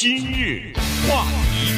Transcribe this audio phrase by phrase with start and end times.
[0.00, 0.72] 今日
[1.06, 1.74] 话题，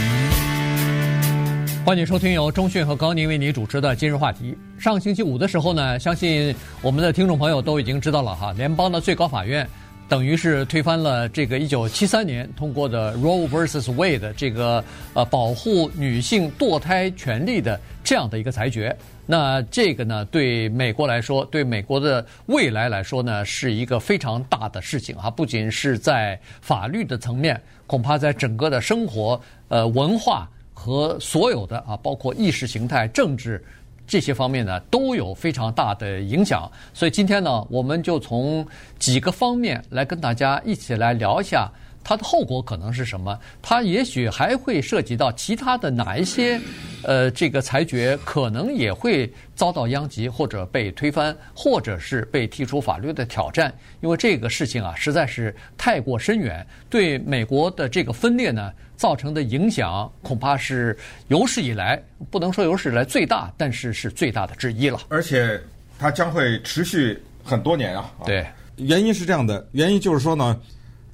[1.85, 4.57] 欢迎收听由中讯和高宁为你主持的今日话题。
[4.79, 9.69] 上星期五的时候呢，相信我们的听众朋友都已经知道了哈，联邦的最高法院。
[10.13, 13.91] 等于是推翻了这个一九七三年通过的 Roe vs.
[13.95, 14.85] Wade 这个
[15.15, 18.95] 呃保护女性堕胎权利的这样的一个裁决。
[19.25, 25.31] 那这个呢，对美国来说，对美国的未来来说呢，是一个非常大的事情啊！
[25.31, 33.65] 不仅是在法律的层面，恐怕在整个的生活、呃文化和所有的啊，包括意识形态、政治。
[34.07, 38.67] 这些方面呢都有非常大的影响，所以今天呢，我们就从
[38.99, 41.71] 几个方面来跟大家一起来聊一下
[42.05, 46.61] 它的后果可能是什么，它也许还会涉及到其他的哪一些
[47.05, 58.73] 呃这个裁决可能也会遭到殃及或者被推翻，或者是被提出法律的挑战，因为这个事情啊实在是太过深远，对美国的这个分裂呢。
[59.03, 65.01] 造成的影响恐怕是有史以来不能说有史以来最大，但是是最大的之一了。
[65.09, 65.61] 而且
[65.99, 68.13] 它将会持续很多年啊。
[68.25, 68.47] 对，
[68.77, 70.57] 原因是这样的，原因就是说呢，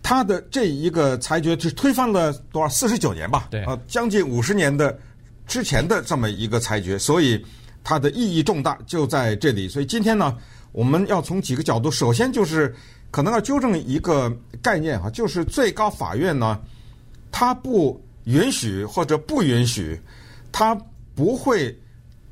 [0.02, 3.48] 它的这一个裁决是推翻了多少四十九年吧？
[3.50, 4.94] 对啊，将近五十年的
[5.46, 7.42] 之前的这么一个裁决，所以
[7.82, 9.66] 它的意义重大就在这里。
[9.66, 10.36] 所以今天呢，
[10.72, 12.76] 我们要从几个角度，首先就是
[13.10, 16.60] 可能要纠正一个概念哈，就是最高法院呢。
[17.30, 20.00] 他不允许或者不允许，
[20.50, 20.74] 他
[21.14, 21.76] 不会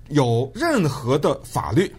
[0.08, 1.91] 有任何的法律，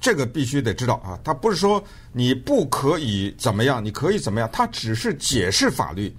[0.00, 1.18] 这个必须得知道啊。
[1.24, 6.14] 他不是说你不可以怎么样，你可以怎么样，他只是解释法律。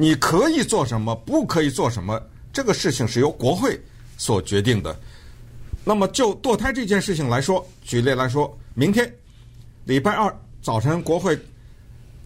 [0.00, 3.80] 你可以做什么，不可以做什么，这个事情是由国会
[4.16, 4.96] 所决定的。
[5.84, 9.12] 那么就堕胎这件事情来说，举例来说，明天
[9.84, 10.32] 礼拜二
[10.62, 11.36] 早晨，国会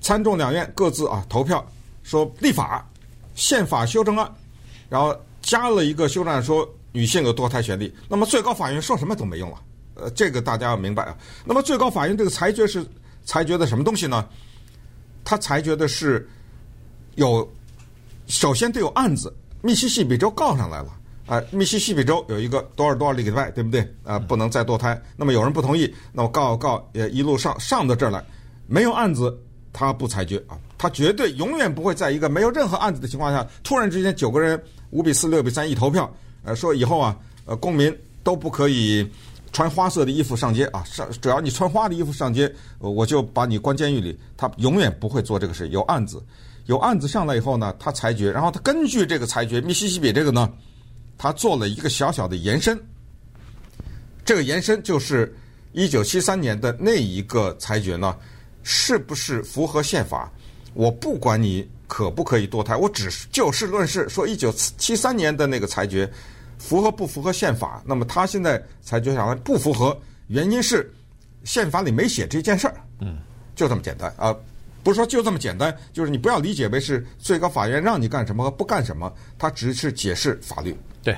[0.01, 1.65] 参众两院各自啊投票
[2.03, 2.87] 说立法。
[3.35, 4.31] 宪法修正案，
[4.89, 7.93] 然后加了一个修正案，说女性有堕胎权利。
[8.09, 9.57] 那么最高法院说什么都没用了，
[9.95, 11.17] 呃，这个大家要明白啊。
[11.45, 12.87] 那么最高法院这个裁决是
[13.25, 14.27] 裁决的什么东西呢？
[15.25, 16.29] 他裁决的是
[17.15, 17.49] 有，
[18.27, 20.93] 首先得有案子，密西西比州告上来了，
[21.27, 23.81] 啊、密西西比州有一个多少多少礼拜，对不对？
[24.05, 25.01] 啊、不能再堕胎。
[25.17, 28.25] 那么有人不同意，那我告告也一路上上到这儿来，
[28.67, 29.39] 没有案子。
[29.75, 34.61] 他不裁决啊，他绝对永远不会在一个没有任何案子的情况下，突然之间九个人
[34.91, 36.13] 五比四、六比三一投票，
[36.43, 39.09] 呃，说以后啊，呃，公民都不可以
[39.53, 44.19] 穿花色的衣服上街啊，上只要你穿花的衣服上街，我就把你关监狱里。
[44.37, 45.69] 他永远不会做这个事。
[45.69, 46.21] 有案子，
[46.67, 50.53] 有案子上来以后呢，他裁决，然后他根据这个裁决，密西西比这个呢，
[51.17, 52.77] 他做了一个小小的延伸。
[54.25, 55.33] 这个延伸就是
[55.71, 58.17] 一九七三年的那一个裁决呢。
[58.65, 60.31] 是不是符合宪法？
[60.75, 66.11] 我不管你可不可以堕胎，我只是就事论事说，一九七三年的那个裁决
[66.59, 67.83] 符合不符合宪法？
[67.85, 69.97] 那么他现在裁决下来不符合，
[70.29, 70.93] 原因是
[71.45, 72.75] 宪法里没写这件事儿。
[73.01, 73.19] 嗯，
[73.55, 74.35] 就这么简单啊，
[74.83, 80.77] 不是说就这么简单，就是你不要理解为是最高法院让你干什么和不干什么，他只是解释法律。
[81.03, 81.17] 对。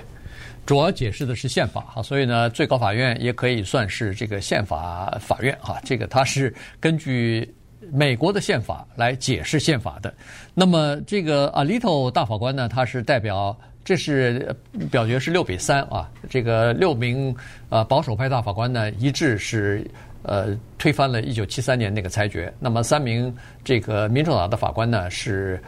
[0.66, 5.78] 主要解释的是宪法哈，所以呢，最高法院也可以算是这个宪法法院哈。
[5.84, 7.54] 这个它是根据
[7.92, 10.12] 美国的宪法来解释宪法的。
[10.54, 14.54] 那么这个阿利托大法官呢，他是代表，这是
[14.90, 16.10] 表决是六比三啊。
[16.28, 17.34] 这个六名
[17.68, 19.84] 呃保守派大法官呢，一致是
[20.22, 22.52] 呃推翻了一九七三年那个裁决。
[22.58, 25.60] 那么三名这个民主党的法官呢是。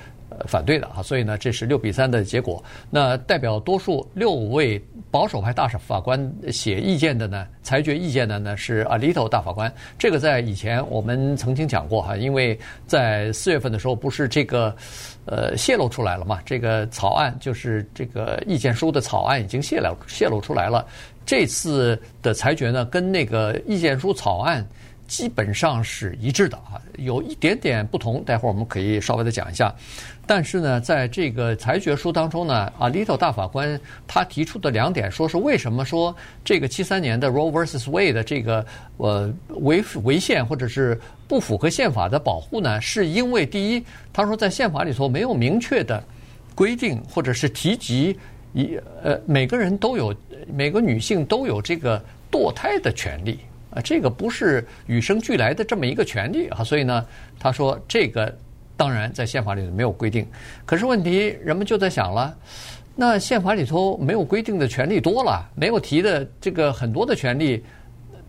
[0.46, 2.62] 反对的啊，所以呢，这是六比三的结果。
[2.90, 9.72] 那代表多数六位保守派大法官写意见的呢，裁决意见的呢是 Alito 大法官。
[9.98, 14.74] 这个在以前我们曾经讲过哈，因为在四月份的时候不是这个
[15.24, 20.86] 呃泄露出来了嘛，这个草案就是这个意见书的草案已经泄露泄露出来了。
[21.24, 24.66] 这次的裁决呢，跟那个意见书草案。
[25.08, 29.72] 基本上是一致的啊，有一点点不同，待会儿我们可以稍微的讲一下。
[30.26, 36.14] 但是呢，在这个裁决书当中呢阿利托大法官他提出的两点，说是为什么说
[36.44, 38.66] 这个七三年的 Roe versus Wade 的这个
[38.96, 42.80] 呃违违宪或者是不符合宪法的保护呢？
[42.80, 46.02] 是因为第一，他说在宪法里头没有明确的
[46.54, 48.18] 规定或者是提及
[48.52, 50.14] 一呃每个人都有
[50.52, 53.38] 每个女性都有这个堕胎的权利。
[53.70, 57.04] 啊，这个不是与生俱来的这么一个权利啊，所以呢，
[57.38, 58.34] 他说这个
[58.76, 60.26] 当然在宪法里没有规定。
[60.64, 62.36] 可是问题，人们就在想了，
[62.94, 67.64] 那宪法里头没有规定的权利多了，没有提的这个很多的权利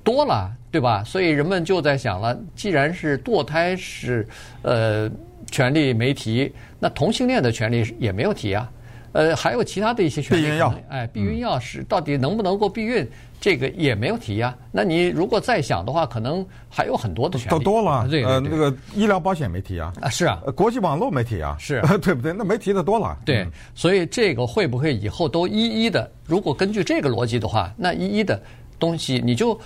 [0.04, 1.04] 多了，对吧？
[1.04, 4.28] 所以人们就在想了，既然是堕胎是
[4.62, 5.10] 呃
[5.52, 8.72] 权利没提，那同性恋的权利也没有提啊。
[9.14, 13.08] 呃，还有其他的一些权利，避孕药，哎，避孕药是到底能不能够避孕，
[13.40, 14.56] 这个也没有提呀。
[14.72, 17.50] 那你如果再想的话，可能还有很多的权利。
[17.52, 22.34] 都多了，呃，那个医疗保险没提啊，啊，是啊，国际网络没提啊，是， 对不对？
[22.34, 23.18] 那没提的多了。
[23.26, 26.10] 对，所以这个会不会以后都一一的？
[26.26, 28.42] 如果根据这个逻辑的话，那一一的
[28.80, 29.60] 东西你就。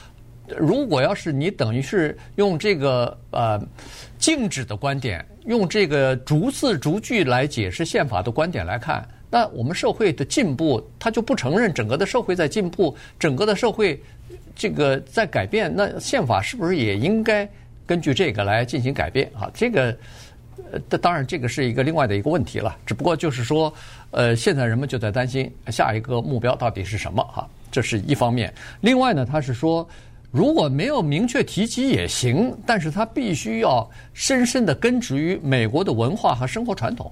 [0.57, 3.57] 如果要是你等于是用这个呃
[4.17, 13.99] 静止的观点，用这个逐字逐句来解释宪法的观点来看，那我们社会的进步，他就不承认整个的社会在进步，整个的社会
[14.55, 17.49] 这个在改变，那宪法是不是也应该
[17.87, 19.49] 根据这个来进行改变啊？
[19.53, 19.97] 这个
[20.71, 22.77] 呃，当然这个是一个另外的一个问题了。
[22.85, 23.73] 只不过就是说，
[24.11, 27.49] 呃，现在人们就在担心下一个目标到底是什么哈？
[27.71, 28.53] 这是一方面。
[28.81, 29.87] 另外呢，他是说。
[30.33, 37.11] 如果没有明确提及也行，但是它必须要深深的根植于美国的文化和生活传统，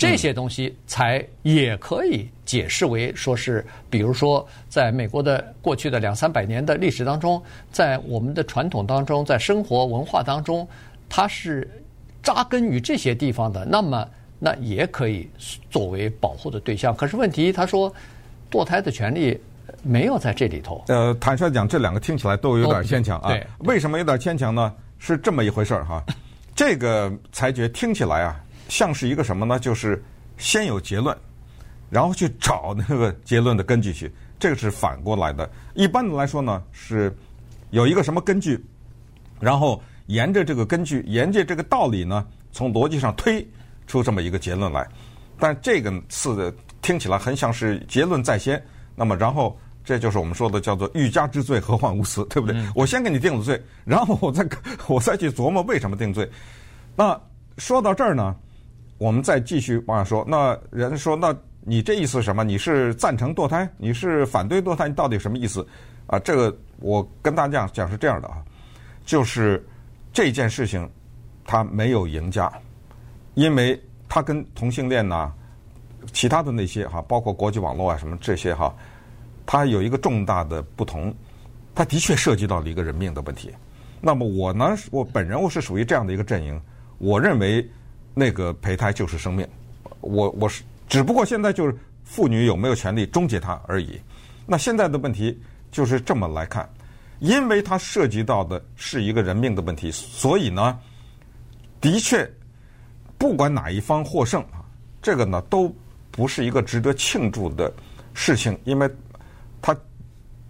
[0.00, 10.66] 这些东西才也可以解释为说是，比如说，在美国的过去的两三百年的历史当中，在我们的传统当中，在生活文化当中，
[11.08, 11.70] 它是
[12.22, 14.08] 扎根于这些地方的，那么
[14.38, 15.28] 那也可以
[15.70, 16.96] 作为保护的对象。
[16.96, 17.92] 可是问题，他说
[18.50, 19.38] 堕胎的权利。
[19.82, 20.84] 没有在这里头。
[20.88, 23.30] 呃，坦率讲，这两个听起来都有点牵强啊。
[23.30, 24.74] 对，为什么有点牵强呢？
[24.98, 26.04] 是这么一回事儿哈。
[26.54, 28.38] 这个裁决听起来啊，
[28.70, 29.58] 像是一个什么呢？
[29.58, 30.02] 就是
[30.38, 31.14] 先有结论，
[31.90, 34.10] 然后去找那个结论的根据去。
[34.38, 35.50] 这个是反过来的。
[35.74, 37.14] 一般的来说呢，是
[37.70, 38.64] 有一个什么根据，
[39.38, 43.46] 然后沿着这个根据，沿着这个道理呢，从逻辑上推
[43.86, 44.88] 出这么一个结论来。
[45.38, 48.62] 但这个次的听起来很像是结论在先。
[48.94, 52.56] 那么，然后这就是我们说的叫做“欲加之罪，何患无辞”，对不对？
[52.56, 54.46] 嗯、我先给你定了罪，然后我再
[54.86, 56.30] 我再去琢磨为什么定罪。
[56.94, 57.18] 那
[57.58, 58.36] 说到这儿呢，
[59.00, 60.22] 我们再继续往下说。
[60.28, 62.44] 那人说，那你这意思什么？
[62.44, 63.66] 你是赞成堕胎？
[63.78, 64.88] 你是反对堕胎？
[64.88, 65.66] 你到底什么意思？
[66.06, 68.44] 啊，这个我跟大家讲是这样的啊，
[69.06, 69.66] 就是
[70.12, 70.86] 这件事情
[71.46, 72.52] 它没有赢家，
[73.32, 75.32] 因为它跟同性恋呐、
[76.12, 78.70] 其他的那些哈，包括国际网络啊什么这些哈。
[79.46, 81.14] 它有一个重大的不同，
[81.74, 83.50] 它的确涉及到了一个人命的问题。
[83.98, 86.60] 那么我呢，我本人我是属于这样的一个阵营。
[86.98, 87.66] 我认为
[88.14, 89.46] 那个胚胎就是生命，
[90.00, 94.00] 我我是只不过现在就是妇女有没有权利终结它而已。
[94.46, 95.40] 那现在的问题
[95.70, 96.68] 就是这么来看，
[97.18, 100.78] 因为它涉及到的是一个人命的问题，所以呢，
[101.80, 102.28] 的确
[103.18, 104.64] 不管哪一方获胜啊，
[105.00, 105.74] 这个呢都
[106.10, 107.72] 不是一个值得庆祝的
[108.14, 108.90] 事情，因为。
[109.62, 109.76] 它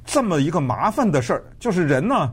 [0.04, 2.32] 这么一个麻烦的事儿，就是人呢，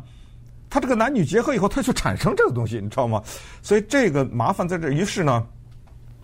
[0.70, 3.24] 他这个男女结合以后，他就产生这个东西，你知道吗？
[3.62, 4.90] 所以这个麻烦在这。
[4.90, 5.46] 于是呢，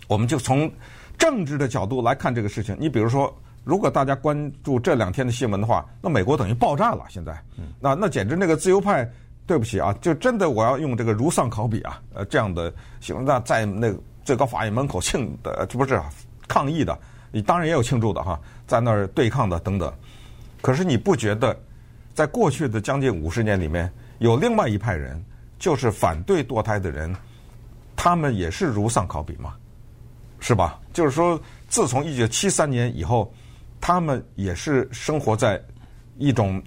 [0.08, 0.72] 我们就从
[1.18, 2.76] 政治的角度来看这个事情。
[2.80, 7.06] 你比如说，如果大家关注这两天的新闻的话，那美国等于爆炸了。
[7.10, 7.42] 现在，
[7.80, 9.10] 那那简直那个自由派，
[9.48, 13.24] 对不起啊，就真的我要用这个如丧考妣啊，呃，这样的形容。
[13.24, 16.02] 那在那个最高法院门口庆的，这不是
[16.48, 16.98] 抗议的，
[17.32, 18.38] 你当然也有庆祝的哈，
[18.68, 19.92] 在那儿对抗的等等。
[20.62, 21.58] 可是你不觉得，
[22.14, 23.92] 在过去的将近五十年里面，
[24.24, 25.22] 有另外一派人，
[25.60, 27.14] 就是反对堕胎的人，
[27.94, 29.54] 他们也是如丧考妣嘛？
[30.40, 30.80] 是吧？
[30.94, 31.38] 就是说，
[31.68, 33.34] 自从一九七三年以后，
[33.82, 35.62] 他们也是生活在
[36.18, 36.64] 一种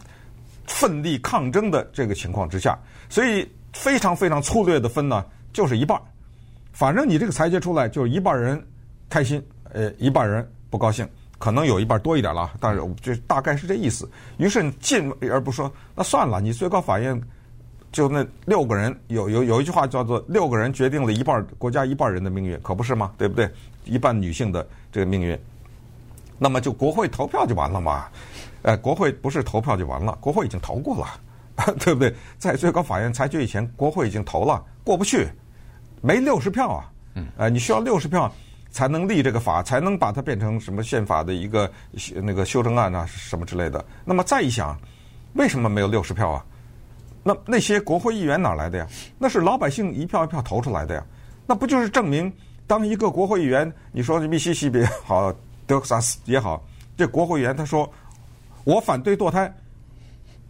[0.66, 2.78] 奋力抗争的这个情况之下，
[3.08, 5.98] 所以非常非常粗略的分呢，就是一半。
[6.72, 8.62] 反正你这个裁决出来，就是一半人
[9.08, 9.42] 开心，
[9.72, 11.08] 呃，一半人不高兴。
[11.38, 14.06] 可能有一半多一点了，但是就大概是这意思。
[14.36, 17.18] 于是你进而不说，那算了，你最高法院
[17.96, 23.10] 就那六个人，有有有一句话叫做“六个人决定了一半国家一半人的命运”，可不是吗？
[23.16, 23.50] 对不对？
[23.86, 25.38] 一半女性的这个命运，
[26.38, 28.04] 那么就国会投票就完了嘛？
[28.60, 32.14] 呃，国会不是投票就完了，国会已经投过了， 对不对？
[32.36, 35.26] 在最高法院裁决以前，国会已经投了，过不去，
[36.02, 36.92] 没六十票啊。
[37.14, 37.26] 嗯。
[37.38, 38.30] 呃，你需要六十票。
[38.68, 41.70] 才能立这个法，才能把它变成什么宪法的一个
[42.16, 43.82] 那个修正案啊，什么之类的。
[44.04, 44.78] 那么再一想，
[45.32, 46.44] 为什么没有六十票啊？
[47.26, 48.86] 那那些国会议员哪来的呀？
[49.18, 51.04] 那是老百姓一票一票投出来的呀。
[51.46, 52.32] 那不就是证明，
[52.66, 55.34] 当一个国会议员，你说密西西比 好，
[55.66, 56.62] 德克萨斯也好，
[56.96, 57.92] 这国会议员他说
[58.64, 59.52] 我反对堕胎，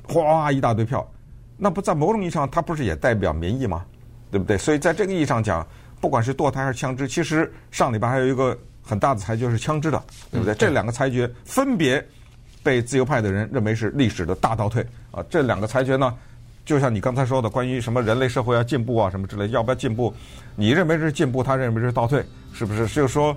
[0.05, 1.09] 哗一大堆票，
[1.57, 3.85] 那不在某种意义上，他不是也代表民意吗？
[4.31, 4.59] 对不对？
[4.59, 5.67] 所以在这个意义上讲。
[5.99, 10.55] 不管是堕胎还是枪支，其实上礼拜还有一个很大的裁决是枪支的，对不对？
[10.55, 12.07] 这两个裁决分别
[12.63, 15.25] 被自由派的人认为是历史的大倒退啊！
[15.31, 16.15] 这两个裁决呢，
[16.67, 20.13] 就像你刚才说的，关于什么人类社会要进步啊，什么之类，要不要进步？
[20.57, 22.89] 你认为是进步，他认为是倒退，是不是？
[22.89, 23.35] 就是说，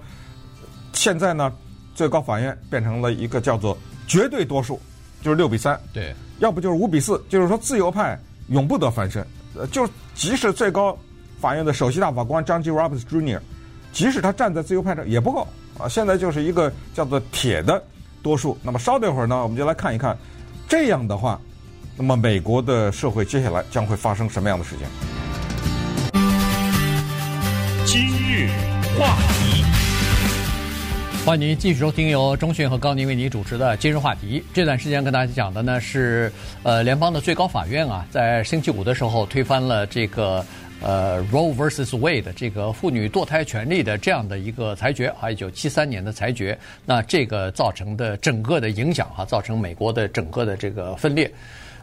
[0.93, 1.53] 现在呢，
[1.93, 4.81] 最高法院变成了一个叫做绝对多数，
[5.21, 9.23] 就是六比三，对，要不就是五比四，就是说自由派永不得翻身。
[9.53, 10.97] 呃，就即使最高
[11.39, 12.71] 法院的首席大法官 John G.
[12.71, 13.39] Roberts Jr.，
[13.91, 15.87] 即使他站在自由派这也不够啊。
[15.87, 17.79] 现在就是一个叫做铁的
[18.23, 18.57] 多数。
[18.63, 20.17] 那么稍等一会儿呢，我们就来看一看，
[20.67, 21.39] 这样的话。
[22.01, 24.87] 那么，美国的社会接下来将会发生什么样的事情？
[27.85, 28.47] 今日
[28.97, 29.65] 话题，
[31.25, 34.39] 欢迎您继续收听由钟迅和高宁为您主持的《今日话题》。
[34.53, 36.31] 这段时间跟大家讲的呢是，
[36.63, 40.45] 呃，联邦的最高法院啊，在星期五的时候推翻了这个
[40.81, 41.99] 呃 Roe vs.
[41.99, 46.57] Wade 这个妇女堕胎权利的这样的一个裁决啊，一九七三年的裁决。
[46.85, 51.29] 那这个造成的整个的影响啊，造成美国的整个的这个分裂。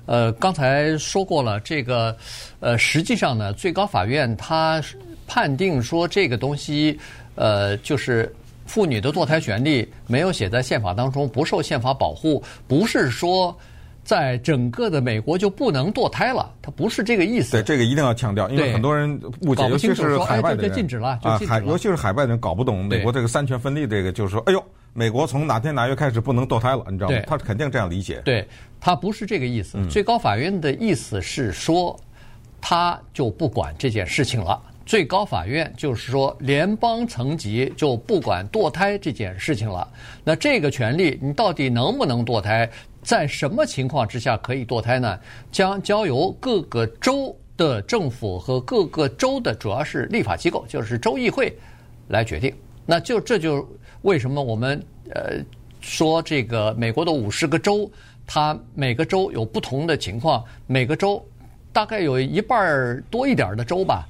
[0.06, 2.16] 呃，刚才说过了，这个，
[2.60, 4.80] 呃，实际上呢，最高法院他
[5.26, 6.98] 判定说这个东西，
[7.34, 8.32] 呃，就是
[8.66, 13.56] 妇女的堕胎权利没有写在宪法当中，不受宪法保护，不是说
[14.04, 17.50] 在整个的美国就不能堕胎了，它不是这个意思。
[17.50, 24.64] 对，这个一定要强调，因为很多人误解，尤其是海外的人，就禁止了啊，海，尤其是海外的人搞不懂美国这个三权分立，这个就是说，哎呦。
[24.96, 26.82] 美国从哪天哪月开始不能堕胎了？
[26.88, 27.18] 你知道吗？
[27.26, 28.22] 他肯定这样理解。
[28.24, 28.48] 对，
[28.80, 29.78] 他不是这个意思。
[29.90, 31.94] 最高法院的意思是说，
[32.62, 34.58] 他就不管这件事情了。
[34.86, 39.86] 最高法院就是说，联邦层级就不管堕胎这件事情了。
[40.24, 42.66] 那这个权利，你到底能不能堕胎？
[43.02, 45.20] 在什么情况之下可以堕胎呢？
[45.52, 51.54] 将交由各个州的政府和各个州的主要是立法机构，就是州议会
[52.08, 52.54] 来决定。
[52.86, 53.68] 那就这就。
[54.06, 55.44] 为什么我们呃
[55.80, 57.90] 说这个美国的五十个州，
[58.24, 61.20] 它每个州有不同的情况，每个州
[61.72, 64.06] 大概有一半多一点的州吧，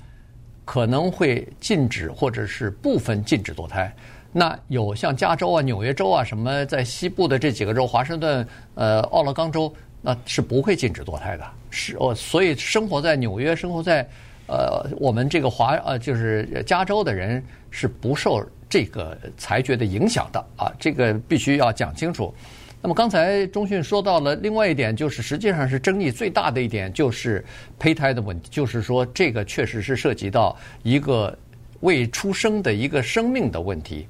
[0.66, 3.90] 可能会禁止或者是部分禁止堕胎。
[4.32, 9.72] 那有像加州啊、纽约州啊什么在西部的这几个州，华盛顿、呃奥勒冈州，
[10.02, 11.44] 那是不会禁止堕胎的。
[11.70, 14.06] 是哦，所以生活在纽约、生活在
[14.46, 18.46] 呃我们这个华呃就是加州的人是不受。
[18.68, 22.34] 这个裁决的影响的啊，这个必须要讲清楚。
[22.82, 27.44] 那么刚才中讯说到了另外一点，就是实际上是争议最大的一点，就是
[27.78, 31.36] 胚胎的问题，就是说这个确实是涉及到一个
[31.80, 34.06] 未出生的一个生命的问题。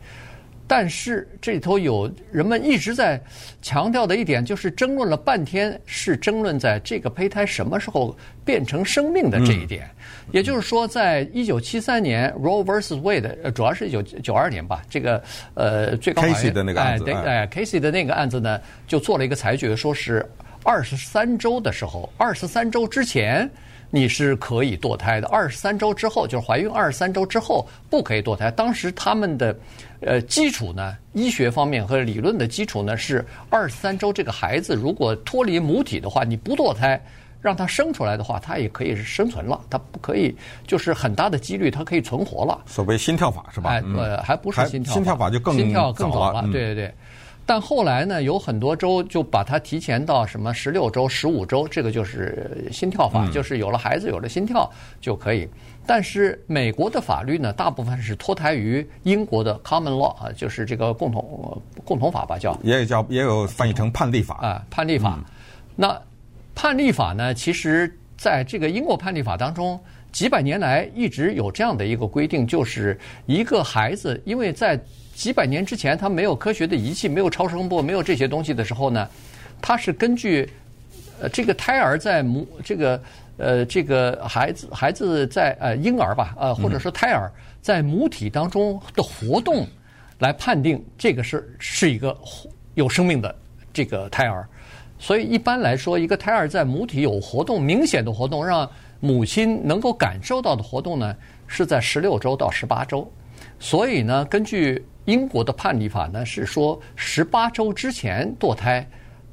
[0.68, 3.20] 但是这里头有人们一直在
[3.62, 9.88] 强调的一点，就是争论了半天，是争论在这个胚胎什么时候变成生命的这一点。
[10.32, 13.00] 也就是说，在一九七三年 Roe vs.
[13.00, 15.22] Wade，主要是一九九二年吧，这个
[15.54, 20.28] 呃最高法院 Casey 的那个案子，哎，哎，Casey 的那个案子呢，就做了一个裁决，说是
[20.64, 23.48] 二十三周的时候，二十三周之前。
[23.88, 28.50] 你是可以堕胎的，二十三周之后就是怀孕二十三周之后不可以堕胎。
[28.50, 29.56] 当时他们的
[30.00, 37.00] 呃基础呢，医学方面和理论的基础呢是二十三周这个孩子如果脱离母体的话，你不堕胎
[37.40, 40.36] 让他生出来的话，他也可以是生存了，他不可以
[40.66, 42.60] 就是很大的几率他可以存活了。
[42.66, 43.70] 所谓心跳法是吧？
[43.70, 46.94] 哎，呃，还不是心跳法，心跳法就更心跳更早了，嗯、对对对。
[47.48, 54.68] 但后来呢，有很多州就把它提前到什么十六周、十五周，这个就是心跳法，就是有了孩子有了心跳
[55.00, 55.48] 就可以。
[55.86, 65.24] 但是美国的法律呢，大部分是脱胎于英国的 common law 啊，就是这个共同共同法吧，叫也有叫也有翻译成判例法啊，判例法。
[65.76, 65.96] 那
[66.52, 69.78] 判例法呢，其实在这个英国判例法当中，
[70.10, 74.80] 几百年来一直有这样的一个规定，就是一个孩子因为在
[75.16, 79.08] 几百年之前，他没有科学的仪器，没有超声波，没有这些东西的时候呢，
[79.62, 80.46] 他是根据
[81.18, 83.02] 呃这个胎儿在母这个
[83.38, 87.32] 呃这个孩子孩子在呃婴儿吧呃或者说胎儿
[87.62, 89.66] 在母体当中的活动
[90.18, 92.14] 来判定这个是是一个
[92.74, 93.34] 有生命的
[93.72, 94.46] 这个胎儿，
[94.98, 98.70] 所以一般来说，一个胎儿在母体有活动明显的活动，让
[99.00, 103.10] 母亲能够感受到的活动呢，是在十六周到十八周，
[103.58, 108.86] 所以呢，根据英国的判例法呢是说，十八周之前堕胎，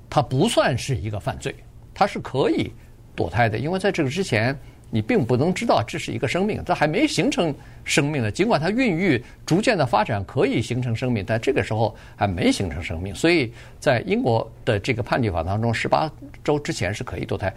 [0.10, 1.54] 它不算是一个犯罪，
[1.94, 2.72] 它是可以
[3.16, 4.56] 堕胎的，因为在这个之前，
[4.92, 7.54] 你并不能知道这是一个生命，它还没形成
[7.84, 8.32] 生命呢。
[8.32, 16.10] 尽管它孕育逐渐的发展可以形成生命，但这个时候还没形成生命，所以在英国的这个判例法当中，十八
[16.44, 17.52] 周之前是可以堕胎。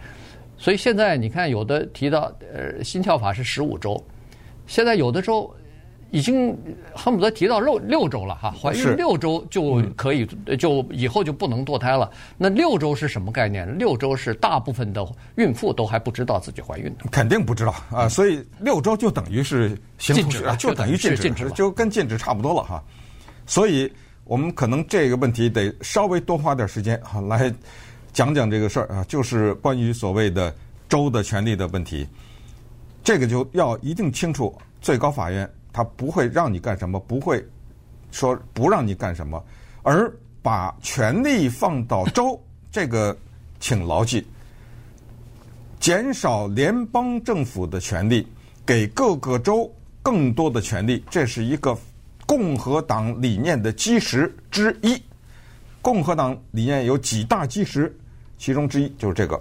[0.57, 4.03] 所以现在你看，有的提到呃心跳法是十五周，
[4.65, 5.55] 现在有的时候。
[6.11, 6.57] 已经
[6.93, 10.25] 恨不得提到六六周了哈，怀孕六周就可以，
[10.57, 12.09] 就以后就不能堕胎了。
[12.37, 13.77] 那六周是什么概念？
[13.77, 18.07] 六周是大部分的孕妇都还不知道自己怀孕的，肯定不知道啊。
[18.07, 22.81] 所以六周就等于是禁止，就等于禁止，禁止，就跟禁止差不多了哈。
[23.45, 23.91] 所以
[24.23, 27.53] 我们可能这个问题得稍微多花点时间哈来
[28.13, 30.55] 讲讲这个事儿啊，就是关于所谓的
[30.87, 32.07] 周的权利的问题。
[33.03, 35.49] 这个就要一定清楚，最高法院。
[35.77, 37.45] 他不会让你干什么，不会
[38.11, 39.39] 说不让你干什么，
[39.83, 42.41] 而把权力放到州，
[42.71, 43.15] 这个
[43.59, 44.25] 请牢记，
[45.79, 48.25] 减少联邦政府的权力，
[48.65, 51.77] 给各个州更多的权力，这是一个
[52.25, 54.99] 共和党理念的基石之一。
[55.83, 57.95] 共和党理念有几大基石，
[58.39, 59.39] 其中之一就是这个。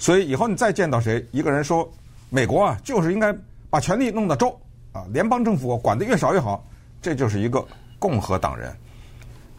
[0.00, 1.88] 所以以后你再见到谁，一个人说
[2.28, 3.32] 美国啊，就是应该
[3.70, 4.60] 把权力弄到州。
[4.96, 6.64] 啊，联邦政府管得越少越好，
[7.02, 7.62] 这就是一个
[7.98, 8.74] 共和党人。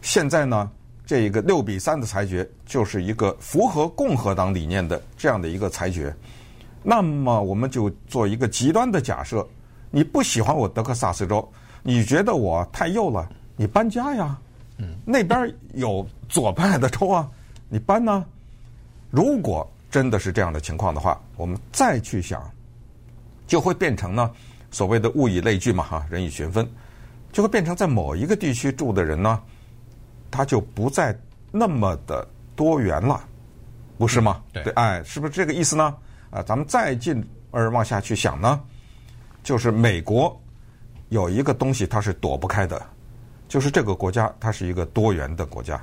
[0.02, 0.68] 现在呢，
[1.06, 6.12] 这一个六比三的裁决就是一个符合共和党理念的这样的一个裁决。
[6.82, 9.46] 那么，我们就做一个极端的假设：
[9.92, 11.48] 你不喜欢我德克萨斯州，
[11.82, 14.36] 你觉得我太右了，你搬家呀。
[14.78, 17.28] 嗯，那边有左派的州啊，
[17.68, 18.24] 你搬呢？
[19.10, 22.42] 如果真的是这样的情况的话，我们再去想，
[23.46, 24.30] 就会变成呢。
[24.70, 26.68] 所谓的物以类聚嘛，哈，人以群分，
[27.32, 29.40] 就会变成在某一个地区住的人呢，
[30.30, 31.18] 他就不再
[31.50, 33.22] 那么的多元了，
[33.96, 34.42] 不是吗？
[34.52, 35.94] 对，哎，是不是这个意思呢？
[36.30, 38.60] 啊，咱们再进而往下去想呢，
[39.42, 40.38] 就是美国
[41.08, 42.86] 有一个东西它是躲不开的，
[43.48, 45.82] 就是这个国家它是一个多元的国家，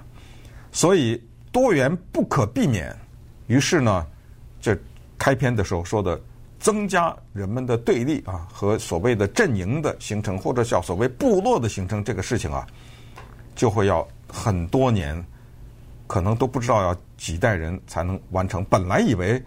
[0.71, 1.19] 所以
[1.51, 2.95] 多元不可避免。
[3.47, 4.05] 于是呢，
[4.61, 4.77] 这
[5.17, 6.21] 开篇的时候说的。
[6.65, 12.65] 增加人们的对立啊，和所谓的阵营的形成，或者叫所谓部落的形成，这个事情啊，
[13.53, 15.23] 就会要很多年，
[16.07, 18.65] 可能都不知道要几代人才能完成。
[18.65, 19.39] 本来以为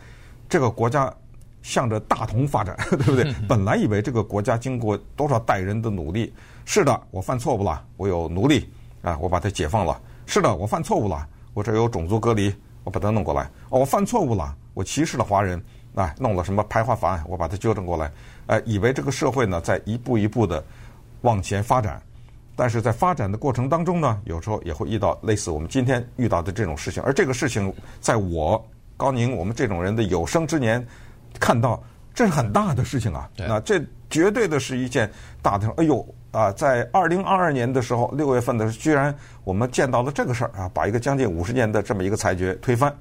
[0.48, 1.12] 这个国家
[1.60, 3.34] 向着大同发展， 对不对？
[3.48, 6.32] 本来以为这个国家经过多少代人的努力，
[6.66, 8.70] 是的，我犯错误了，我有奴隶
[9.02, 10.00] 啊，我把它解放了。
[10.24, 12.54] 是的，我犯错误了，我这有种族隔离，
[12.84, 13.50] 我把它弄过来。
[13.70, 15.60] 哦，我犯错误了，我歧视了华人。
[15.98, 18.08] 啊，弄了什么排华法案，我把它纠正过来。
[18.46, 20.62] 呃，以为这个社会呢在一步一步的
[21.22, 22.00] 往前发展，
[22.54, 27.02] 但是在发展的过程当中呢，有时候也会遇到类似我们今天遇到的这种事情。
[27.02, 28.64] 而这个事情，在我
[28.96, 30.86] 高宁我们这种人的有生之年
[31.40, 31.82] 看到，
[32.14, 33.28] 这是很大的事情啊。
[33.36, 35.10] 那这绝对的是一件
[35.42, 35.68] 大的。
[35.78, 42.94] 哎呦啊，在二零二二年的时候，六月份的时候，居然我们见到了这个事儿啊，把一个将近五十年的这么一个裁决推翻。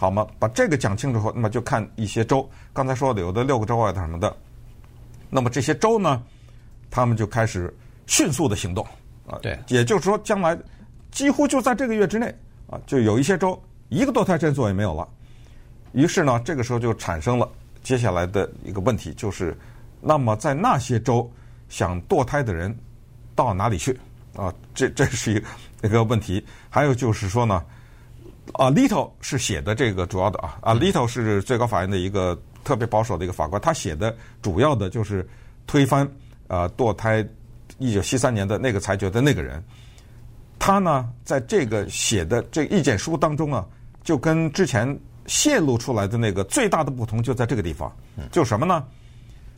[0.00, 0.26] 好吗？
[0.38, 2.48] 把这个讲清楚后，那么就看一些州。
[2.72, 4.34] 刚才说的有的六个州啊，什么的。
[5.28, 6.22] 那么这些州呢，
[6.90, 7.70] 他们就开始
[8.06, 8.82] 迅速的行动
[9.26, 9.38] 啊。
[9.42, 10.58] 对，也就是说，将来
[11.10, 12.34] 几乎就在这个月之内
[12.70, 15.06] 啊，就有一些州一个堕胎诊所也没有了。
[15.92, 17.46] 于是呢，这个时候就产生了
[17.82, 19.54] 接下来的一个问题，就是
[20.00, 21.30] 那么在那些州
[21.68, 22.74] 想堕胎的人
[23.34, 24.00] 到哪里去
[24.34, 24.50] 啊？
[24.74, 25.46] 这这是一个
[25.82, 26.42] 一个问题。
[26.70, 27.62] 还有就是说呢。
[28.54, 35.26] 啊，Little 是写的这个主要的啊啊，Little 是最高法院的一个特别保守的一个法官，他写的主要的就是
[35.66, 36.06] 推翻
[36.48, 37.26] 啊堕胎
[37.78, 39.62] 一九七三年的那个裁决的那个人，
[40.58, 43.64] 他呢在这个写的这个意见书当中啊，
[44.02, 47.94] 就跟之前泄露出来的那个最大的不同就在这个地方，
[48.32, 48.84] 就什么呢？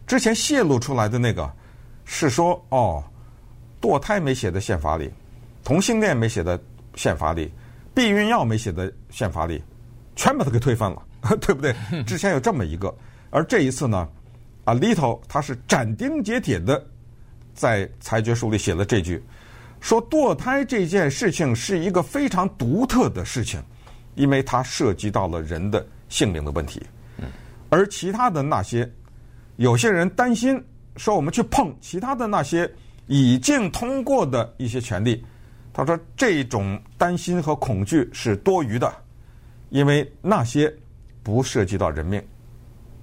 [0.06, 1.50] 之前泄露出来的那个
[2.04, 3.02] 是说哦，
[3.80, 5.10] 堕胎没写在宪法里，
[5.64, 6.58] 同性恋没写在
[6.94, 7.50] 宪法里。
[7.94, 9.62] 避孕药没写在宪法里，
[10.16, 11.02] 全把它给推翻了，
[11.40, 11.74] 对不对？
[12.04, 12.94] 之前有这么一个，
[13.30, 14.08] 而这一次呢，
[14.64, 16.84] 啊，Alito 他是斩钉截铁的
[17.54, 19.22] 在裁决书里写了这句，
[19.80, 23.62] 说堕胎这件事情是一个非常独特的事情，
[24.14, 26.80] 因为它涉及到了人的性命的问题。
[27.68, 28.90] 而其他的那些，
[29.56, 30.62] 有些人担心
[30.96, 32.70] 说我们去碰其他的那些
[33.06, 35.24] 已经通过的一些权利。
[35.72, 38.92] 他说：“这种担心和恐惧是多余的，
[39.70, 40.72] 因为那些
[41.22, 42.22] 不涉及到人命，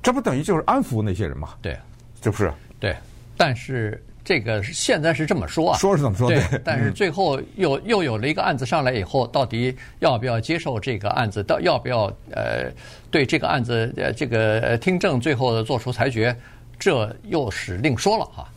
[0.04, 1.56] 这不等于就是安抚那些人吗？
[1.62, 1.76] 对，
[2.22, 2.54] 是不是？
[2.80, 2.96] 对。
[3.36, 6.38] 但是这个现在是这么说啊，说是这么说，对。
[6.50, 11.42] 对，但是最后又又有了一个案子上来以后，到底要不要接受这个案子？
[11.42, 12.72] 到要不要呃
[13.10, 16.36] 对这个案子呃这个听证最后做出裁决？
[16.78, 18.48] 这又是另说了哈。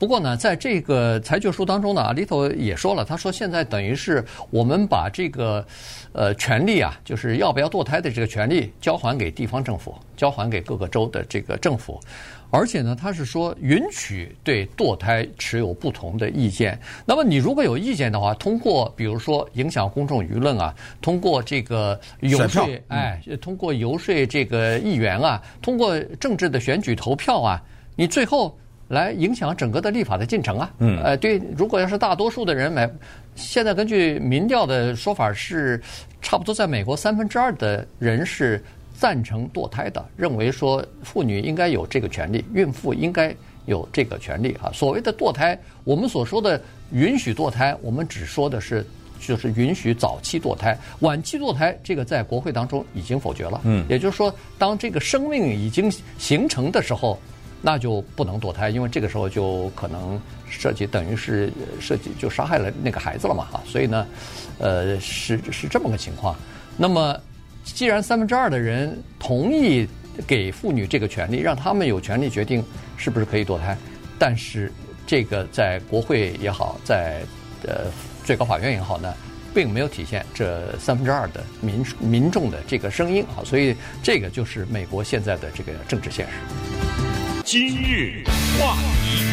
[0.00, 5.62] 不过呢，在这个裁决书当中呢，里头也说了，他说现在等于是我们把这个
[6.12, 12.00] 呃权利啊，就是要不要堕胎的这个权利交还给地方政府，交还给各个州的这个政府，
[12.48, 16.80] 而且呢，他是说允许对堕胎持有不同的意见。
[17.04, 27.62] 那么你如果有意见的话，通过比如说影响公众舆论啊，通过这个游说，哎，通过游说这个议员啊，通过政治的选举投票啊，
[27.96, 28.56] 你最后。
[28.90, 30.68] 来影响整个的立法的进程啊！
[30.78, 32.90] 嗯，呃，对，如果要是大多数的人买，
[33.36, 35.80] 现在根据民调的说法是，
[36.20, 38.60] 差不多在美国三分之二的人是
[38.98, 43.32] 赞成堕胎的，认为说妇女应该有这个权利，孕妇应该
[43.66, 44.72] 有这个权利啊。
[44.74, 48.84] 所谓的堕胎，我们所说的允许堕胎，我们只说的是
[49.20, 53.60] 就是允许早期堕胎，晚期堕胎这个在国会当中已经否决了。
[53.62, 57.16] 嗯，也就是说，当这个生命已经形成的时候。
[57.62, 64.06] 那就不能堕胎，因为这个时候就可能涉及，等于是涉及就杀害了那个孩子了嘛，哈，所以呢，
[64.58, 66.34] 呃，是是这么个情况。
[66.76, 67.14] 那么，
[67.62, 69.86] 既然三分之二的人同意
[70.26, 72.64] 给妇女这个权利，让他们有权利决定
[72.96, 73.76] 是不是可以堕胎，
[74.18, 74.72] 但是
[75.06, 77.20] 这个在国会也好，在
[77.66, 77.90] 呃
[78.24, 79.12] 最高法院也好呢，
[79.52, 87.09] 并没有体现这三分之二的民民众的这个声音啊，所以这个就是美国现在的这个政治现实。
[87.44, 88.22] 今日
[88.58, 89.24] 话题，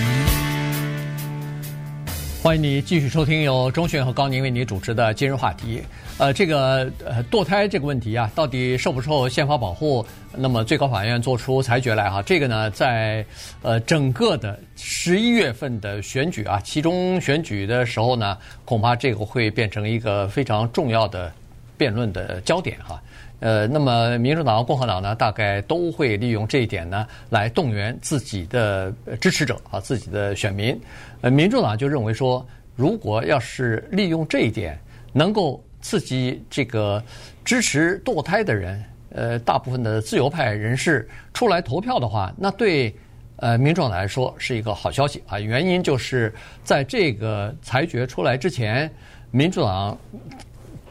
[2.41, 5.81] 欢迎你继续收听由钟迅和高宁为你主持的今日话题。
[6.17, 10.05] 呃，这个呃堕胎这个问题啊，到底受不受宪法保护？
[10.35, 13.25] 那么最高法院做出裁决来哈，这个呢，在
[13.61, 21.31] 呃整个的十一月份的选举啊，其中选举的时候呢，恐怕这个会变成一个非常重要的
[21.77, 23.01] 辩论的焦点哈。
[23.39, 30.75] 呃，那么民主党共和党呢，大概都会利用这一点呢，来动员自己的支持者啊，自己的选民。
[31.21, 32.43] 呃，民主党就认为说，
[32.75, 34.75] 如果要是利用这一点，
[35.13, 37.01] 能够刺激这个
[37.45, 42.91] 支持堕胎的人，呃，大部分的自由派人士出来投票的话，那对
[43.35, 45.39] 呃民主党来说是一个好消息啊。
[45.39, 48.91] 原因就是在这个裁决出来之前，
[49.29, 49.95] 民主党。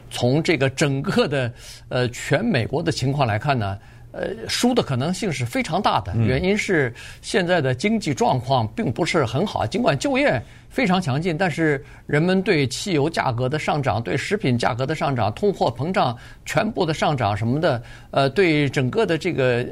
[0.09, 1.51] 从这个整个的
[1.89, 3.77] 呃全美国的情况来看呢，
[4.11, 6.15] 呃输的可能性是非常大的。
[6.15, 16.15] 原因是现在的经济状况并不是很好，尽管就业非常强劲，但是人们对汽油价格的上涨、对食品价格的上涨、通货膨胀
[16.45, 19.65] 全部的上涨什么的，呃，对整个的这个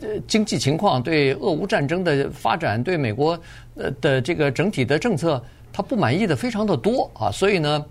[0.00, 3.38] 呃经济情况、对俄乌战争的发展、对美国
[3.76, 7.84] 呃的这个整体的政策，他不满意的非常的多啊，所以呢。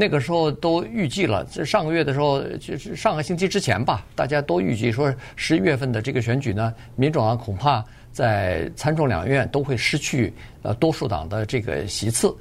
[0.00, 10.32] 那个时候都预计了，这上个月的时候，就是上个星期之前吧，大家都预计说十一月份的这个选举呢，民主党恐怕在参众两院都会失去
[10.62, 12.32] 呃多数党的这个席次。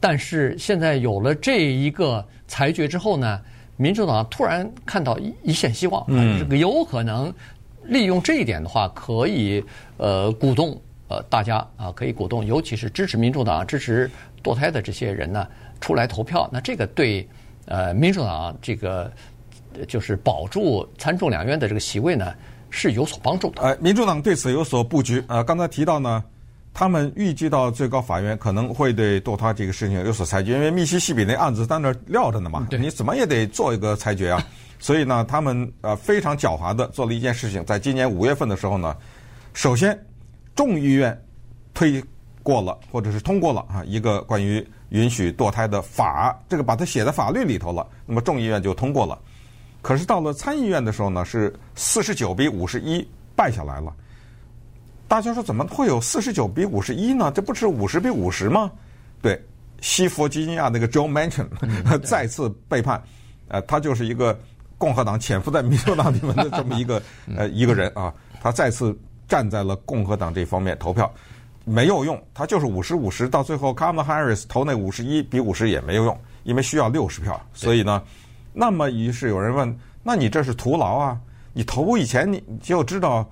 [0.00, 3.40] 但是现在有了这一个裁决之后呢，
[3.76, 7.32] 民主党突然看到一一线希望，嗯，这个有可能
[7.84, 9.62] 利用这一点的话，可以
[9.96, 14.10] 呃鼓动呃大家啊，可以鼓动，尤其是支持民主党、支持
[14.42, 15.46] 堕胎的这些人呢。
[15.80, 17.28] 出来投票，那这个对
[17.66, 19.12] 呃民主党这个
[19.86, 22.32] 就是保住参众两院的这个席位呢
[22.70, 23.62] 是有所帮助的。
[23.62, 25.22] 呃，民主党对此有所布局。
[25.28, 26.24] 呃，刚才提到呢，
[26.72, 34.42] 他们预计到最高法院可能会对堕胎这个事情有所裁决，因为密西西比那案子在那儿撂着呢嘛，你怎么也得做一个裁决啊。
[34.78, 38.96] 所以呢，他们呃非常狡猾的做了一件事情，在今年五月份的时候呢，
[39.52, 39.98] 首先
[40.54, 41.18] 众议院
[41.74, 42.02] 推
[42.42, 44.66] 过了或者是通过了啊一个关于。
[44.90, 49.18] 允许堕胎的法，这个把它写在法律里头了，那么众议院就通过了。
[49.82, 53.92] 可是到了参议院的时候呢，是四十九比五十一败下来了。
[55.08, 57.30] 大家说怎么会有四十九比五十一呢？
[57.32, 58.70] 这不是五十比五十吗？
[59.22, 59.40] 对，
[59.80, 61.46] 西弗吉尼亚那个 Joe Manchin
[62.02, 63.00] 再次背叛，
[63.48, 64.36] 呃，他就是一个
[64.76, 67.00] 共和党潜伏在民主党里面的这么一个
[67.36, 68.96] 呃一个人啊，他再次
[69.28, 71.12] 站在了共和党这方面投票。
[71.68, 77.38] 没有用，他就是五十五十，到最后，Kamala Harris 投那五十一比五十也没有用，因为需要六十票。
[77.52, 78.00] 所以呢，
[78.52, 81.20] 那么于是有人问：那你这是徒劳啊？
[81.52, 83.28] 你投以前你就知道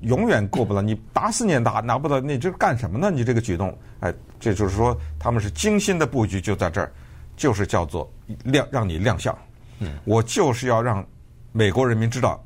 [0.00, 3.10] 永远过不了，你打死你也拿拿不到，你这干什么呢？
[3.10, 6.90] 你这个举动，哎，这就是说他们是精心的布局，就在这儿，
[7.36, 8.10] 就是叫做
[8.44, 9.36] 亮让你亮相。
[9.80, 11.04] 嗯，我就是要让
[11.52, 12.42] 美国人民知道，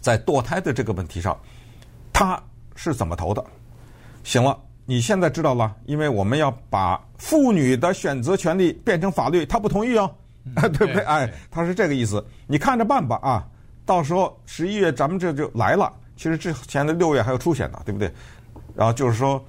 [0.00, 1.36] 在堕胎的这个问题上，
[2.12, 2.40] 他
[2.76, 3.44] 是怎么投的。
[4.24, 10.10] 行了，你现在知道了，因为我们要把妇女的选择权利变成法律，他不同意哦，
[10.44, 11.02] 嗯、 对不对？
[11.04, 13.46] 哎，他是这个意思，你看着办吧啊！
[13.86, 18.10] 到时候十一月咱们这就来了，其实之前的六月还有初选呢，对不对？
[18.74, 19.44] 然后就是说，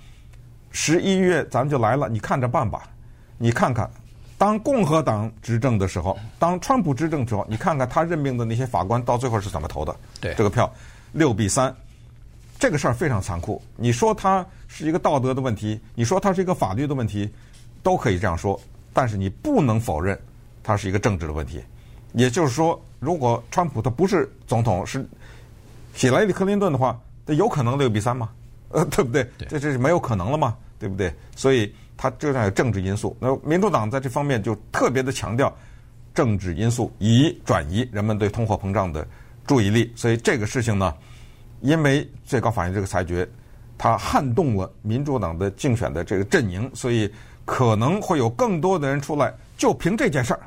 [0.71, 2.83] 十一月咱们就来了，你看着办吧。
[3.37, 3.89] 你看看，
[4.37, 9.95] 当共和党执政的时候，当川普执政的时候，你看看他任命的那些法官到最后是怎么投的？
[10.21, 10.71] 对，这个票
[11.13, 11.73] 六比三，
[12.57, 13.61] 这个事儿非常残酷。
[13.75, 17.29] 你说它是一个道德的问题，你说它是一个法律的问题，
[17.83, 18.59] 都可以这样说。
[18.93, 20.17] 但是你不能否认，
[20.63, 21.61] 它是一个政治的问题。
[22.13, 25.05] 也就是说，如果川普他不是总统，是
[25.93, 28.29] 希拉里·克林顿的话，他有可能六比三吗？
[28.69, 29.23] 呃， 对不对？
[29.37, 31.13] 对这这是没有可能了嘛，对不对？
[31.35, 33.15] 所以他这上有政治因素。
[33.19, 35.53] 那民主党在这方面就特别的强调
[36.13, 39.05] 政治因素，以转移人们对通货膨胀的
[39.45, 39.91] 注意力。
[39.93, 40.93] 所以这个事情呢，
[41.65, 43.27] 因为最高法院这个裁决，
[43.77, 47.11] 它撼动了民主党的竞选的这个阵营，所以。
[47.47, 50.39] 可能会有更多的人出来，就凭这件事儿，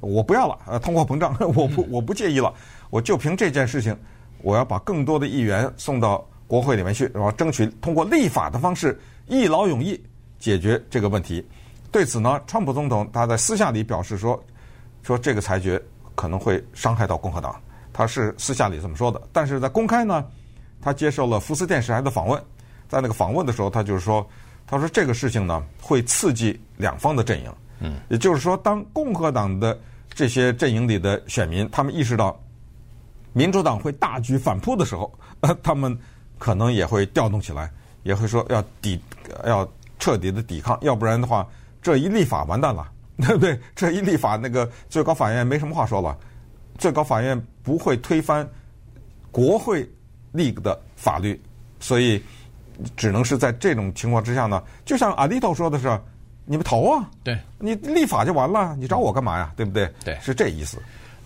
[0.00, 0.58] 我不要了。
[0.66, 2.52] 呃，通货膨胀，我 不我不介意了。
[2.90, 3.96] 我就凭这件事情，
[4.42, 10.02] 我要把更多的议员送到国会里面去，然后争取通过立法的方式一劳永逸
[10.40, 11.46] 解决这个问题。
[11.92, 14.42] 对此呢，川普总统他在私下里表示说，
[15.04, 15.80] 说这个裁决
[16.16, 17.54] 可能会伤害到共和党，
[17.92, 19.22] 他是私下里这么说的。
[19.32, 20.26] 但是在公开呢，
[20.80, 22.42] 他接受了福斯电视台的访问，
[22.88, 24.26] 在那个访问的时候，他就是说。
[24.66, 27.52] 他说：“这个事情呢，会刺激两方的阵营。
[27.80, 29.76] 嗯，也就是说，当共和党的
[30.14, 32.40] 这些阵营里的选民，他们意识到
[33.32, 35.12] 民主党会大举反扑的时候，
[35.60, 35.98] 他们
[36.38, 37.68] 可能也会调动起来，
[38.04, 39.00] 也会说要抵，
[39.44, 41.44] 要彻底的抵抗，要不然的话，
[41.82, 43.58] 这一立法完蛋了，对 不对？
[43.74, 46.16] 这一立法，那个最高法院没什么话说了，
[46.78, 48.48] 最高法院不会推翻
[49.32, 49.90] 国会
[50.32, 51.40] 立的法律，
[51.78, 52.22] 所以。”
[52.96, 56.00] 只能是在这种情况之下呢，就像阿利头说的是，
[56.46, 59.52] 你们投啊，对，你立法就完了，你找我干嘛呀？
[59.54, 59.86] 对不对？
[60.02, 60.78] 对，是这意思。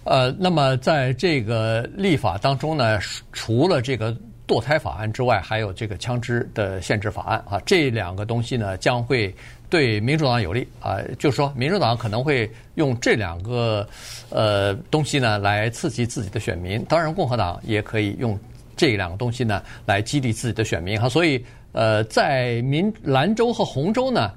[0.02, 2.98] 呃，那么在这个立法当中呢，
[3.32, 4.12] 除了这个
[4.48, 9.32] 堕胎法案之外，还有这个枪支的限制法案啊，这两个东西呢，将会
[9.70, 13.88] 对民主党有利啊，就是说民主党可能会用这两个
[14.28, 18.36] 呃东西呢来刺激自己的选民，当然共和党也可以用。
[18.76, 24.32] 这两个东西呢，来激励自己的选民哈，所以呃，在民兰州和红州呢，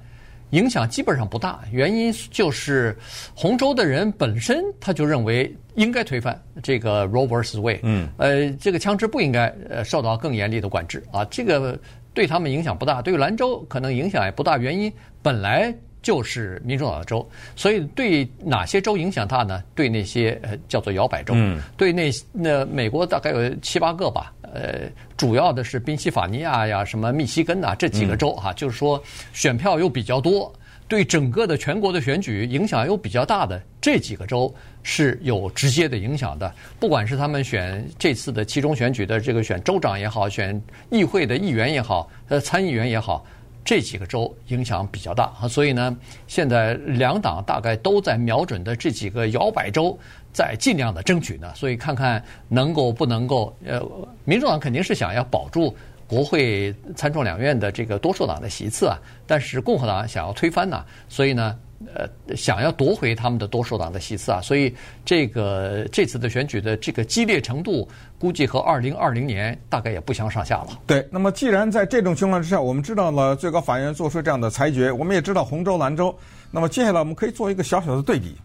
[0.52, 1.62] 影响基本上不大。
[1.72, 2.98] 原因就是
[3.36, 7.60] 红州的人本身他就认为应该推翻这个 Roe vs.
[7.60, 11.80] Wade，嗯，呃，这个枪支不应该呃受到更严厉的管制啊，这个
[12.14, 13.02] 对他们影响不大。
[13.02, 15.76] 对于蓝州可能影响也不大，原因本来。
[16.08, 19.62] 就是民主党的州，所以对哪些州影响大呢？
[19.76, 30.50] 对那些呃叫做摇摆州，嗯、对那那美国大概有七八个吧，呃，主要的是宾夕法尼亚呀、什么密西根呐这几个州哈、就是说选票又比较多，
[30.88, 34.50] 对整个的全国的选举影响又比较大的这几个州
[34.84, 36.54] 是有直接的影响的。
[36.80, 40.58] 不管是他们选这次的其中选举的这个选州长也好，选
[40.90, 43.26] 议会的议员也好，呃，参议员也好。
[43.68, 45.94] 这几个州影响比较大啊，所以呢，
[46.26, 50.00] 现在两党大概都在瞄准的这几个摇摆州，
[50.32, 51.52] 在尽量的争取呢。
[51.54, 53.86] 所以看看能够不能够，呃，
[54.24, 55.76] 民主党肯定是想要保住
[56.08, 61.54] 国会参众两院的这个多数党的席次啊，但是共和党想要推翻呢，所以呢。
[61.94, 64.74] 呃，想要夺回他们的多数党的席次啊，所以
[65.06, 67.88] 这个这次的选举的这个激烈程度，
[68.18, 70.70] 估计和二零二零年大概也不相上下了。
[70.88, 76.14] 对，那么既然在这种情况之下，我们知道了最高法院做出这样的裁决，我们也知道红州、蓝州，
[76.50, 78.36] 那么接下来我们可以做一个小小的对比，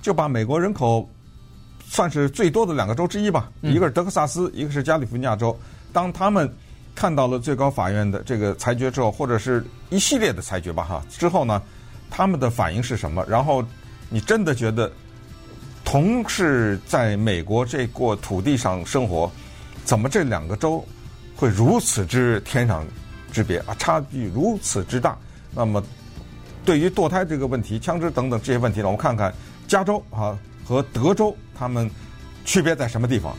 [0.00, 1.06] 就把美国人口
[1.84, 5.54] 算是最多的两个州之一吧，一个是德克萨斯，一个是加利福尼亚州，
[5.92, 6.50] 当他们
[6.94, 11.60] 看到了最高法院的这个裁决之后，或者是一系列的裁决吧，哈，之后呢？
[12.10, 13.24] 他们的反应是什么？
[13.28, 13.64] 然后，
[14.08, 14.90] 你真的觉得，
[15.84, 19.30] 同是在美国这过土地上生活，
[19.84, 20.84] 怎么这两个州
[21.36, 22.82] 会如此之天壤
[23.32, 23.74] 之别啊？
[23.78, 25.16] 差距如此之大。
[25.54, 25.82] 那么，
[26.64, 29.32] 对于堕胎这个问题、枪支等等这些问题呢，我们看看
[29.66, 31.90] 加州啊和德州他们
[32.44, 33.34] 区别在什么地方？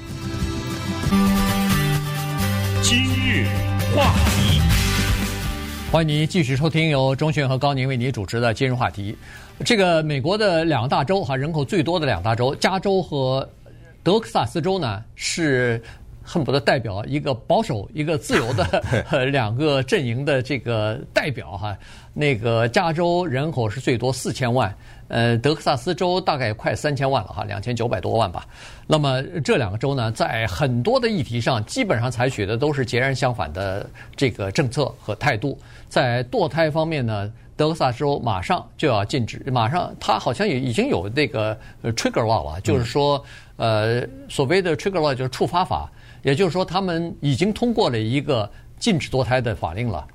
[2.81, 3.45] 今日
[3.95, 4.61] 话题。
[5.91, 9.17] 欢迎您继续收听由钟讯和高宁为您主持的今日话题。
[9.65, 13.49] 这个美国的两大洲哈，人口最多的两大洲，加州和
[14.03, 15.81] 德克萨斯州呢，是
[16.31, 21.75] 恨不得代表一个保守、一个自由的 两个阵营的这个代表哈。
[22.13, 24.71] 那个加州人口是最多四千万，
[25.07, 28.45] 呃，德克萨斯州大概快三千万了哈，两千九百多万吧。
[28.85, 35.57] 那么这两个州呢，在很多的议题上，基本上采取的都是截然相反的这个政策和态度。
[35.87, 43.23] 在堕胎方面呢，德克萨斯州马上就要禁止，马上他好像也已经有那个 trigger law 了，就是说，
[43.55, 45.89] 呃，所谓的 trigger law 就是触发法，
[46.21, 50.07] 也就是说，他们已经通过了一个禁止堕胎的法令了。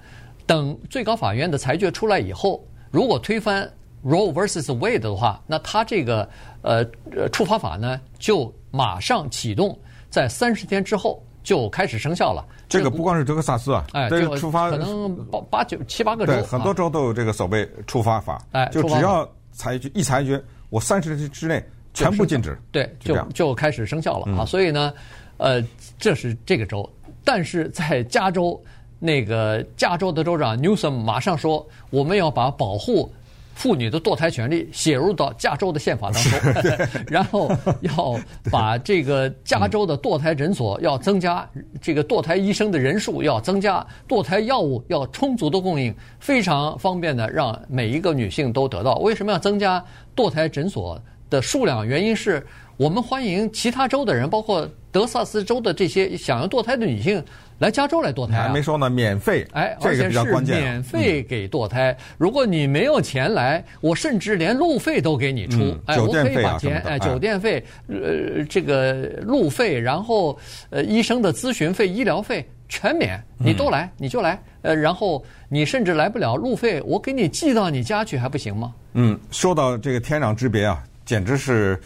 [0.47, 3.69] 等最高法院的裁决出来以后，如果推翻
[4.05, 6.29] Roe versus Wade 的话，那他这个
[6.61, 9.79] 呃呃处罚法呢，就马上启动，
[10.11, 12.45] 在三十天之后就开始生效了。
[12.69, 21.65] 这个不光是德克萨斯啊，哎，这个处罚可能八八九七八个州，对，很多州都有这个所谓处罚法，哎，就只要裁决一裁决，我三十天之内
[21.95, 24.45] 全部禁止，对，就就开始生效了啊。
[24.45, 24.93] 所以呢，
[25.37, 25.63] 呃，
[25.99, 26.89] 这是这个州，
[27.25, 28.63] 但是在加州，
[28.99, 33.13] 那个加州的州长 Newsom 马上说，我们要把保护。
[33.57, 37.49] 妇女的堕胎权利写入到加州的宪法当中， 然后
[37.83, 38.19] 要
[38.51, 41.49] 把这个加州的堕胎诊所要增加，
[41.81, 48.97] 这个堕胎医生的人数要增加，堕胎药物要充足的供应，非常方便的让每一个女性都得到。
[48.97, 49.81] 为什么要增加
[50.17, 51.87] 堕胎诊所的数量？
[51.87, 52.45] 原因是
[52.77, 57.23] 我们欢迎其他州的人，包括德萨斯州的这些想要堕胎的女性。
[57.61, 60.61] 来加州来堕胎、啊、还没说呢，免费，哎，这个比较关键、啊。
[60.61, 70.37] 免费给堕胎、嗯，如果你没有钱来，我甚至连路费都给你出，嗯、哎，酒店费啊我可以把钱，哎，酒店费，呃，这个路费，然后
[70.71, 78.75] 呃，医生的咨询费、医疗费全免，你都来，你就来，呃，然后你甚至来不了，路费我给你寄到你家去还不行吗？
[78.95, 81.81] 嗯，说到这个天壤之别啊，简直是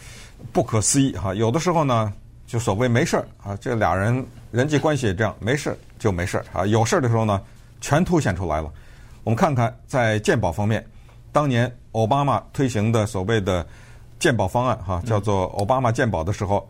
[0.51, 1.33] 不可思议哈、啊！
[1.33, 2.11] 有的时候呢，
[2.47, 4.25] 就所谓没事儿啊，这俩人。
[4.51, 6.65] 人际关系也这样，没事就没事啊。
[6.65, 7.39] 有事儿的时候呢，
[7.81, 8.73] 全凸显出来了。
[9.23, 10.83] 我们看看在鉴宝方面，
[11.31, 13.63] 当年奥巴马推行的所谓的
[14.17, 16.67] 鉴宝方案，哈，叫做奥巴马鉴宝的时候，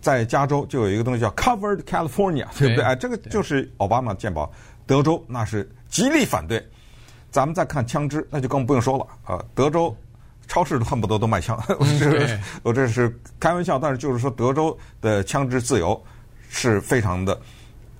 [0.00, 2.82] 在加州就有一个东西叫 Covered California，对不对？
[2.82, 4.50] 哎，这个就是奥巴马健保。
[4.86, 6.66] 德州那是极力反对。
[7.30, 9.44] 咱们再看枪支，那就更不用说了啊。
[9.54, 9.94] 德州
[10.50, 15.98] 超市都恨不得都卖枪， 我这是我这是开玩笑，但是就是说德州的枪支自由。
[16.52, 17.40] 是非常的，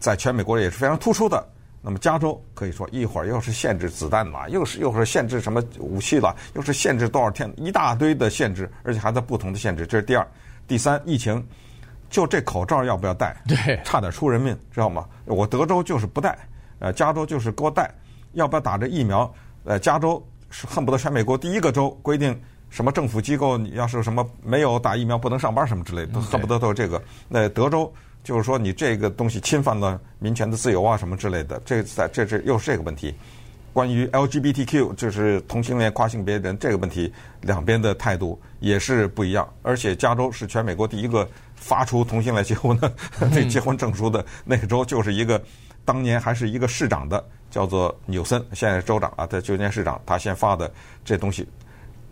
[0.00, 1.48] 在全美国也是非常突出的。
[1.80, 9.86] 那么加州可以说一会儿又是限制子弹了，又是又是限制什么武器了，又是限制多少天，一大堆的限制，而且还在不同的限制。
[9.86, 10.26] 这是第二、
[10.66, 11.46] 第三，疫情
[12.10, 13.40] 就这口罩要不要戴？
[13.46, 15.06] 对，差点出人命，知道吗？
[15.26, 16.36] 我德州就是不戴，
[16.80, 17.88] 呃，加州就是给我戴，
[18.32, 19.32] 要不要打这疫苗？
[19.62, 20.29] 呃，加州是
[20.68, 27.02] 恨不得全美国第一个州规定什么政府机构你要是什么没有打疫苗不能上班什么之类的，都恨不得都有这个。
[27.28, 27.92] 那德州。
[28.22, 33.14] 就是说，你这个东西侵犯了民权的自由啊，什么之类的，这在这这又是这个问题。
[33.72, 37.10] 关于 LGBTQ，就是同性恋、跨性别人这个问题，
[37.40, 39.50] 两边的态度也是不一样。
[39.62, 42.92] 而且加州是全美国第一个发出同性恋结婚的
[43.32, 45.42] 这结婚证书的那个州，就是一个
[45.86, 50.70] 当年还是一个市长的，叫做纽森，现在是州长啊，在旧金山市长，他先发的
[51.04, 51.46] 这东西。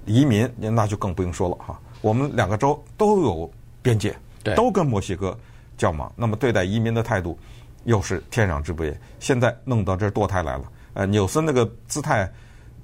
[0.07, 3.51] 移民那就更不用说了哈，我们两个州都有
[3.83, 4.17] 边界，
[4.57, 5.37] 都跟墨西哥。
[5.77, 7.39] 较忙，那么对待移民的态度
[7.85, 9.01] 又是天壤之别。
[9.21, 12.29] 现在弄到这堕胎来了，呃，纽森那个姿态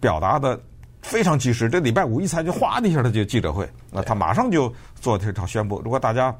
[0.00, 0.60] 表达的
[1.02, 1.68] 非常及时。
[1.68, 5.82] 这礼拜五一裁决，哗的一下他就记者会，那他马上就做这场宣布。
[5.84, 6.32] 如果大家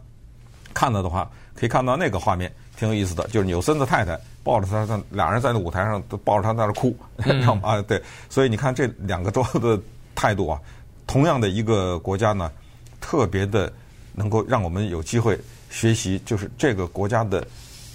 [0.73, 3.27] 看了的话，可以看到那个画面，挺有意思的。
[3.27, 7.63] 就是纽森的太太抱着他，他俩人在那舞台上都抱着他在那哭， 知道吗？
[7.71, 8.01] 啊，对。
[8.29, 9.81] 所以你看这两个州的
[10.15, 10.61] 态度啊，
[11.07, 12.53] 同样的一个国家呢，
[13.01, 13.73] 特别的
[14.13, 15.37] 能够让我们有机会。
[15.71, 17.45] 学习就是这个国家的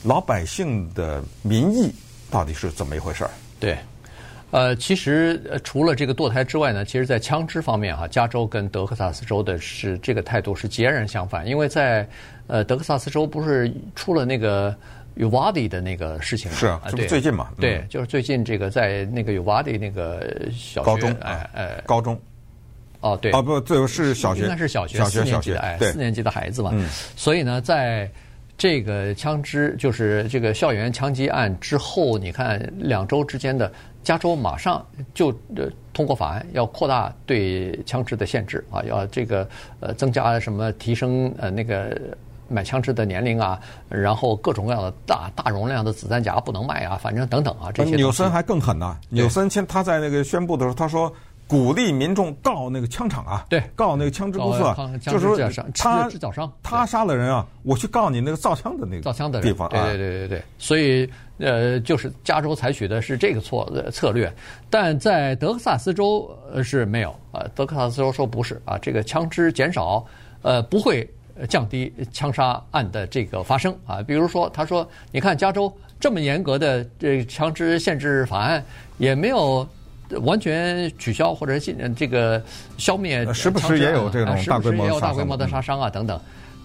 [0.03, 1.89] 老百姓的民意
[2.29, 3.29] 到底是怎么一回事儿？
[3.57, 3.77] 对，
[4.51, 11.47] 呃，其实除了这个堕胎之外呢，其实，在枪支方面哈，加州跟德克萨斯州的是这个态度是截然相反。
[11.47, 12.05] 因为在
[12.47, 14.75] 呃德克萨斯州不是出了那个
[15.19, 16.49] Uvalde 的那个事情？
[16.51, 17.49] 是啊，这不最近嘛？
[17.59, 22.19] 对，就是最近这个在那个 Uvalde 那个小学高中，哎哎，高中。
[23.01, 26.71] 哦，对，哦不，最后是小学，应该是小学，小学，四年级的，哎，四年级的孩子嘛。
[26.73, 26.87] 嗯。
[27.15, 28.09] 所以呢，在
[28.57, 33.71] 这个枪支，就是这个校园枪击案之后，你看两周之间的，
[34.03, 39.47] 加州马上就呃通过法案，要扩大对枪支的限制啊，要这个
[39.79, 41.97] 呃增加什么提升呃那个
[42.49, 47.95] 买枪支的年龄啊，然后各种各样的大大容量的子弹夹不能卖啊，反正等等啊这些。
[47.95, 51.13] 纽森还更狠呢，纽森先他在那个宣布的时候，他说。
[51.47, 55.35] 鼓励民众告那个枪厂啊，对，告那个枪支公司啊，就是说
[55.73, 60.43] 他制造商，他杀了人啊，我去告你那个造枪的那个造枪的地方，对对对对对。
[60.59, 61.09] 所以
[61.39, 64.31] 呃，就是加州采取的是这个错策略，
[64.69, 66.29] 但在德克萨斯州
[66.63, 67.43] 是没有啊。
[67.55, 70.05] 德克萨斯州说不是啊，这个枪支减少
[70.43, 71.09] 呃不会
[71.47, 74.01] 降低枪杀案的这个发生啊。
[74.01, 78.63] 比如说，他说你看加州这么严格的这枪支限制法案
[78.97, 79.67] 也没有。
[80.23, 81.59] 完全取消或者
[81.95, 82.41] 这个
[82.79, 86.19] 消灭，时不时也有这种大规模、大规模的杀伤啊等等。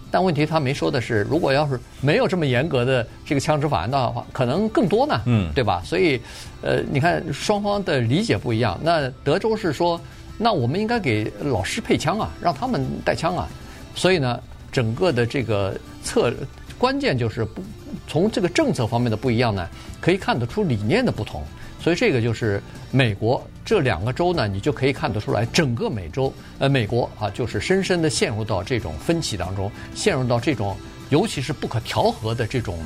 [0.09, 5.79] 但问题他没说的是，如果要是没有这么严格的这个枪支法案的话，可能更多呢，嗯，对吧？
[5.85, 6.19] 所以，
[6.63, 8.79] 呃，你看双方的理解不一样。
[8.81, 10.01] 那德州是说，
[10.39, 13.47] 那我们应该给老师配枪啊，让他们带枪啊。
[13.93, 14.41] 所以呢，
[14.75, 15.73] 整个的这个
[16.03, 16.33] 策
[16.77, 17.63] 关键就是不
[18.09, 19.65] 从这个政策方面的不一样呢，
[20.01, 21.41] 可以看得出理念的不同。
[21.79, 22.61] 所以这个就是
[22.91, 30.75] 美国这两个州呢，你就可以看得出来，整个美洲呃美国啊，就是深深的陷入到这种分歧当中，陷入到这种
[31.09, 32.77] 尤其是不可调和的这种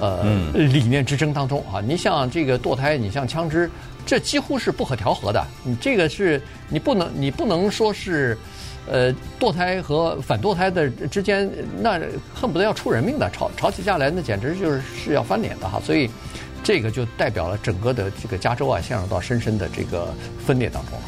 [0.00, 1.80] 呃理念之争当中啊。
[1.80, 3.70] 你像这个堕胎，你像枪支，
[4.04, 5.46] 这几乎是不可调和的。
[5.62, 8.36] 你这个是你不能你不能说是
[8.90, 12.00] 呃堕胎和反堕胎的之间，那
[12.34, 15.80] 恨不得要出人命的，吵吵起架来，那简直就是是要翻脸的哈。
[15.84, 16.10] 所以。
[16.66, 20.14] 这个就代表了整个的这个加州啊，陷入到深深的这个
[20.46, 21.04] 分裂当中了。